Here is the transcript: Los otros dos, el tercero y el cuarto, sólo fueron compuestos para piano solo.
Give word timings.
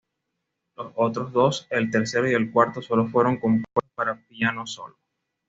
Los 0.77 0.93
otros 0.95 1.31
dos, 1.31 1.67
el 1.69 1.91
tercero 1.91 2.27
y 2.27 2.33
el 2.33 2.51
cuarto, 2.51 2.81
sólo 2.81 3.07
fueron 3.07 3.39
compuestos 3.39 3.83
para 3.93 4.15
piano 4.27 4.65
solo. 4.65 4.97